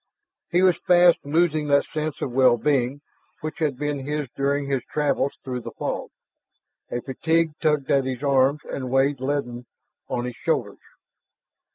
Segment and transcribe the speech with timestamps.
[0.49, 3.01] He was fast losing that sense of well being
[3.41, 6.09] which had been his during his travels through the fog;
[6.89, 9.67] a fatigue tugged at his arms and weighed leaden
[10.07, 10.79] on his shoulders.